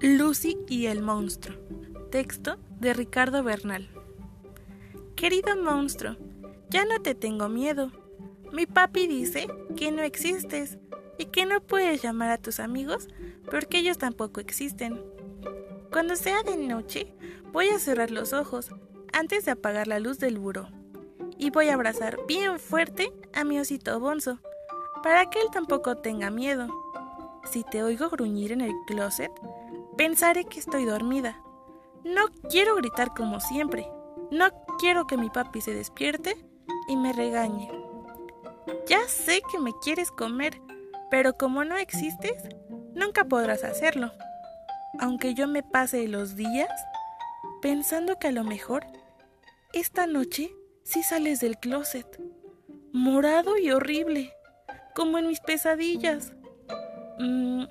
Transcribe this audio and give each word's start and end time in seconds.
Lucy 0.00 0.58
y 0.68 0.86
el 0.86 1.00
monstruo. 1.00 1.56
Texto 2.10 2.58
de 2.80 2.92
Ricardo 2.92 3.42
Bernal. 3.42 3.88
Querido 5.14 5.56
monstruo, 5.56 6.16
ya 6.68 6.84
no 6.84 7.00
te 7.00 7.14
tengo 7.14 7.48
miedo. 7.48 7.90
Mi 8.52 8.66
papi 8.66 9.06
dice 9.06 9.48
que 9.74 9.90
no 9.92 10.02
existes 10.02 10.76
y 11.16 11.26
que 11.26 11.46
no 11.46 11.62
puedes 11.62 12.02
llamar 12.02 12.30
a 12.30 12.36
tus 12.36 12.60
amigos 12.60 13.08
porque 13.50 13.78
ellos 13.78 13.96
tampoco 13.96 14.38
existen. 14.38 15.02
Cuando 15.90 16.14
sea 16.14 16.42
de 16.42 16.58
noche, 16.58 17.14
voy 17.52 17.68
a 17.68 17.78
cerrar 17.78 18.10
los 18.10 18.34
ojos 18.34 18.68
antes 19.14 19.46
de 19.46 19.52
apagar 19.52 19.86
la 19.86 19.98
luz 19.98 20.18
del 20.18 20.38
buró 20.38 20.68
y 21.38 21.48
voy 21.48 21.68
a 21.68 21.74
abrazar 21.74 22.18
bien 22.28 22.58
fuerte 22.58 23.14
a 23.32 23.44
mi 23.44 23.58
osito 23.58 23.98
bonzo 23.98 24.40
para 25.02 25.30
que 25.30 25.40
él 25.40 25.48
tampoco 25.50 25.96
tenga 25.96 26.30
miedo. 26.30 26.68
Si 27.50 27.64
te 27.64 27.82
oigo 27.82 28.10
gruñir 28.10 28.52
en 28.52 28.60
el 28.60 28.72
closet, 28.86 29.30
Pensaré 29.96 30.44
que 30.44 30.60
estoy 30.60 30.84
dormida. 30.84 31.40
No 32.04 32.26
quiero 32.50 32.76
gritar 32.76 33.14
como 33.14 33.40
siempre. 33.40 33.88
No 34.30 34.50
quiero 34.78 35.06
que 35.06 35.16
mi 35.16 35.30
papi 35.30 35.60
se 35.60 35.72
despierte 35.72 36.36
y 36.88 36.96
me 36.96 37.12
regañe. 37.12 37.70
Ya 38.86 39.06
sé 39.08 39.40
que 39.50 39.58
me 39.58 39.72
quieres 39.82 40.10
comer, 40.10 40.60
pero 41.10 41.34
como 41.34 41.64
no 41.64 41.76
existes, 41.76 42.42
nunca 42.94 43.24
podrás 43.24 43.64
hacerlo. 43.64 44.12
Aunque 44.98 45.34
yo 45.34 45.48
me 45.48 45.62
pase 45.62 46.08
los 46.08 46.36
días 46.36 46.70
pensando 47.62 48.18
que 48.18 48.28
a 48.28 48.32
lo 48.32 48.44
mejor 48.44 48.86
esta 49.72 50.06
noche 50.06 50.50
sí 50.84 51.02
sales 51.02 51.40
del 51.40 51.58
closet, 51.58 52.06
morado 52.92 53.56
y 53.56 53.70
horrible, 53.70 54.32
como 54.94 55.18
en 55.18 55.28
mis 55.28 55.40
pesadillas. 55.40 56.32
Mm, 57.18 57.64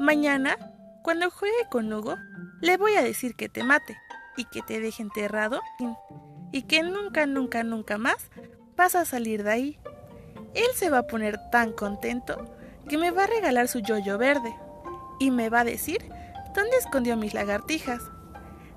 mañana 0.00 0.71
cuando 1.02 1.30
juegue 1.30 1.68
con 1.70 1.92
Hugo, 1.92 2.16
le 2.60 2.76
voy 2.76 2.94
a 2.94 3.02
decir 3.02 3.34
que 3.34 3.48
te 3.48 3.64
mate 3.64 3.96
y 4.36 4.44
que 4.46 4.62
te 4.62 4.80
deje 4.80 5.02
enterrado 5.02 5.60
y 6.52 6.62
que 6.62 6.82
nunca, 6.82 7.26
nunca, 7.26 7.64
nunca 7.64 7.98
más 7.98 8.30
vas 8.76 8.94
a 8.94 9.04
salir 9.04 9.42
de 9.42 9.50
ahí. 9.50 9.78
Él 10.54 10.68
se 10.74 10.90
va 10.90 10.98
a 10.98 11.06
poner 11.06 11.38
tan 11.50 11.72
contento 11.72 12.54
que 12.88 12.98
me 12.98 13.10
va 13.10 13.24
a 13.24 13.28
regalar 13.28 13.68
su 13.68 13.80
yoyo 13.80 14.18
verde 14.18 14.54
y 15.18 15.30
me 15.30 15.48
va 15.48 15.60
a 15.60 15.64
decir 15.64 15.98
dónde 16.54 16.76
escondió 16.78 17.16
mis 17.16 17.34
lagartijas. 17.34 18.02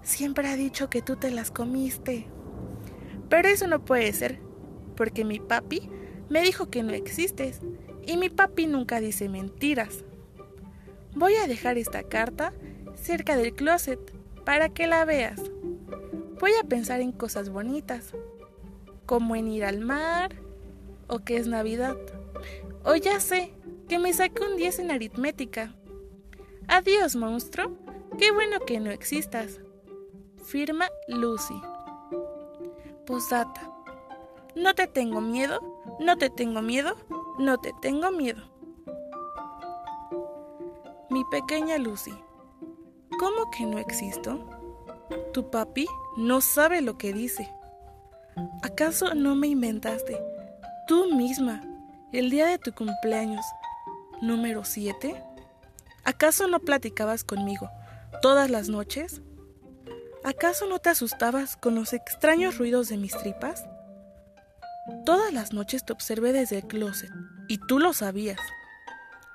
Siempre 0.02 0.48
ha 0.48 0.56
dicho 0.56 0.90
que 0.90 1.02
tú 1.02 1.16
te 1.16 1.32
las 1.32 1.52
comiste. 1.52 2.28
Pero 3.30 3.50
eso 3.50 3.68
no 3.68 3.84
puede 3.84 4.14
ser, 4.14 4.40
porque 4.96 5.26
mi 5.26 5.40
papi 5.40 5.90
me 6.30 6.42
dijo 6.42 6.70
que 6.70 6.84
no 6.84 6.94
existes 6.94 7.62
y 8.06 8.18
mi 8.18 8.30
papi 8.30 8.68
nunca 8.68 9.00
dice 9.00 9.30
mentiras. 9.30 10.05
Voy 11.16 11.34
a 11.36 11.48
dejar 11.48 11.78
esta 11.78 12.04
carta 12.04 12.54
cerca 12.96 13.38
del 13.38 13.54
closet 13.54 14.00
para 14.44 14.70
que 14.70 14.86
la 14.86 15.06
veas. 15.06 15.42
Voy 16.42 16.52
a 16.62 16.68
pensar 16.68 17.00
en 17.00 17.14
cosas 17.14 17.50
bonitas, 17.50 18.14
como 19.06 19.38
en 19.38 19.48
ir 19.48 19.64
al 19.64 19.80
mar, 19.80 20.36
o 21.08 21.20
que 21.20 21.38
es 21.38 21.48
Navidad, 21.48 21.98
o 22.84 22.96
ya 22.96 23.22
sé, 23.22 23.54
que 23.88 23.98
me 23.98 24.12
saque 24.12 24.44
un 24.44 24.58
10 24.58 24.80
en 24.80 24.92
aritmética. 24.92 25.74
Adiós, 26.68 27.16
monstruo, 27.16 27.72
qué 28.18 28.32
bueno 28.32 28.60
que 28.60 28.82
no 28.82 28.92
existas. 28.92 29.62
Firma 30.44 30.90
Lucy. 31.08 31.62
Posdata. 33.06 33.72
No 34.56 34.74
te 34.74 34.88
tengo 34.88 35.22
miedo, 35.22 35.60
no 36.00 36.18
te 36.18 36.30
tengo 36.30 36.62
miedo, 36.62 36.98
no 37.40 37.58
te 37.58 37.72
tengo 37.82 38.12
miedo. 38.12 38.55
Pequeña 41.32 41.80
Lucy, 41.80 42.14
¿cómo 43.20 43.50
que 43.50 43.66
no 43.66 43.80
existo? 43.80 44.48
Tu 45.34 45.50
papi 45.50 45.88
no 46.18 46.40
sabe 46.40 46.82
lo 46.82 46.98
que 46.98 47.14
dice. 47.14 47.52
¿Acaso 48.62 49.16
no 49.16 49.36
me 49.36 49.48
inventaste 49.48 50.22
tú 50.88 51.14
misma 51.16 51.64
el 52.12 52.30
día 52.30 52.46
de 52.46 52.60
tu 52.60 52.74
cumpleaños 52.74 53.44
número 54.22 54.64
7? 54.64 55.22
¿Acaso 56.04 56.48
no 56.48 56.60
platicabas 56.60 57.24
conmigo 57.24 57.70
todas 58.22 58.52
las 58.52 58.70
noches? 58.70 59.22
¿Acaso 60.24 60.68
no 60.68 60.78
te 60.78 60.90
asustabas 60.90 61.58
con 61.58 61.74
los 61.74 61.94
extraños 61.94 62.60
ruidos 62.60 62.88
de 62.90 62.98
mis 62.98 63.18
tripas? 63.18 63.66
Todas 65.06 65.34
las 65.34 65.54
noches 65.54 65.84
te 65.86 65.94
observé 65.94 66.34
desde 66.34 66.60
el 66.60 66.68
closet 66.68 67.10
y 67.48 67.58
tú 67.58 67.80
lo 67.80 67.94
sabías. 67.94 68.40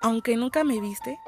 Aunque 0.01 0.37
nunca 0.37 0.65
me 0.65 0.81
viste, 0.81 1.19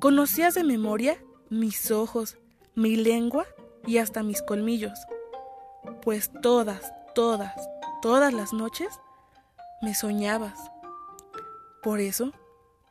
Conocías 0.00 0.54
de 0.54 0.62
memoria 0.62 1.18
mis 1.50 1.90
ojos, 1.90 2.36
mi 2.74 2.96
lengua 2.96 3.46
y 3.86 3.98
hasta 3.98 4.22
mis 4.22 4.42
colmillos, 4.42 4.98
pues 6.02 6.30
todas, 6.42 6.92
todas, 7.14 7.54
todas 8.02 8.32
las 8.32 8.52
noches 8.52 8.88
me 9.82 9.94
soñabas. 9.94 10.58
Por 11.82 12.00
eso, 12.00 12.32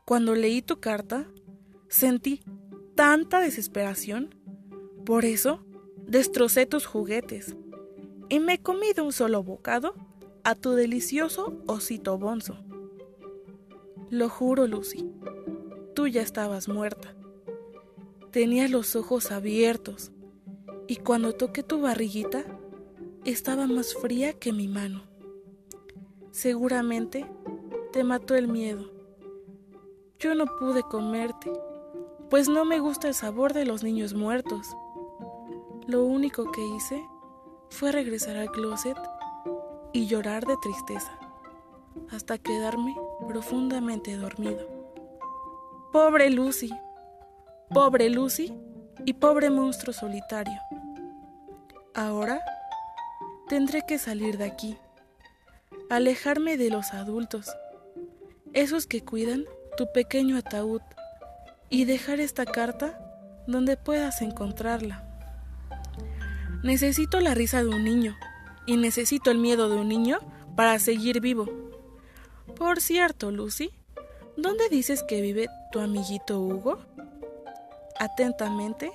cuando 0.06 0.36
leí 0.36 0.62
tu 0.62 0.80
carta, 0.80 1.26
sentí 1.90 2.44
tanta 2.96 3.40
desesperación. 3.40 4.34
Por 5.06 5.26
eso, 5.26 5.66
destrocé 6.08 6.66
tus 6.66 6.86
juguetes 6.86 7.56
y 8.30 8.40
me 8.40 8.62
comí 8.62 8.94
de 8.94 9.02
un 9.02 9.12
solo 9.12 9.44
bocado 9.44 9.94
a 10.44 10.56
tu 10.56 10.72
delicioso 10.72 11.62
osito 11.68 12.18
bonzo. 12.18 12.58
Lo 14.10 14.30
juro, 14.30 14.68
Lucy 14.68 15.12
tú 15.96 16.08
ya 16.08 16.22
estabas 16.22 16.68
muerta. 16.68 17.16
Tenías 18.32 18.70
los 18.70 18.96
ojos 18.96 19.32
abiertos 19.32 20.12
y 20.88 20.98
cuando 20.98 21.34
toqué 21.34 21.64
tu 21.64 21.82
barriguita 21.82 22.44
estaba 23.24 23.66
más 23.66 23.96
fría 23.96 24.34
que 24.34 24.54
mi 24.54 24.68
mano. 24.68 25.04
Seguramente 26.32 27.26
te 27.94 28.04
mató 28.04 28.36
el 28.36 28.50
miedo. 28.50 28.92
Yo 30.20 30.36
no 30.36 30.46
pude 30.60 30.84
comerte, 30.84 31.52
pues 32.30 32.50
no 32.50 32.66
me 32.66 32.80
gusta 32.80 33.08
el 33.08 33.14
sabor 33.14 33.54
de 33.54 33.66
los 33.66 33.84
niños 33.84 34.14
muertos. 34.14 34.76
Lo 35.88 36.04
único 36.04 36.52
que 36.52 36.62
hice 36.76 37.04
fue 37.70 37.92
regresar 37.92 38.36
al 38.36 38.52
closet 38.52 38.98
y 39.94 40.08
llorar 40.08 40.46
de 40.46 40.58
tristeza, 40.58 41.18
hasta 42.12 42.38
quedarme 42.38 42.96
profundamente 43.28 44.18
dormido. 44.18 44.75
Pobre 45.92 46.30
Lucy, 46.30 46.74
pobre 47.70 48.10
Lucy 48.10 48.54
y 49.06 49.14
pobre 49.14 49.50
monstruo 49.50 49.94
solitario. 49.94 50.60
Ahora 51.94 52.42
tendré 53.48 53.84
que 53.88 53.98
salir 53.98 54.38
de 54.38 54.46
aquí, 54.46 54.78
alejarme 55.90 56.58
de 56.58 56.70
los 56.70 56.94
adultos, 56.94 57.50
esos 58.54 58.88
que 58.88 59.04
cuidan 59.04 59.46
tu 59.78 59.92
pequeño 59.94 60.38
ataúd, 60.38 60.82
y 61.70 61.86
dejar 61.86 62.20
esta 62.20 62.46
carta 62.46 63.00
donde 63.48 63.78
puedas 63.78 64.22
encontrarla. 64.22 65.04
Necesito 66.64 67.20
la 67.22 67.34
risa 67.34 67.64
de 67.64 67.70
un 67.70 67.84
niño 67.84 68.16
y 68.66 68.78
necesito 68.78 69.32
el 69.32 69.38
miedo 69.38 69.70
de 69.70 69.78
un 69.78 69.88
niño 69.88 70.20
para 70.56 70.78
seguir 70.80 71.22
vivo. 71.22 71.48
Por 72.56 72.82
cierto, 72.82 73.32
Lucy, 73.32 73.72
¿Dónde 74.38 74.68
dices 74.68 75.02
que 75.02 75.22
vive 75.22 75.48
tu 75.76 75.82
amiguito 75.82 76.40
Hugo? 76.40 76.80
Atentamente, 78.00 78.94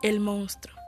el 0.00 0.20
monstruo. 0.20 0.79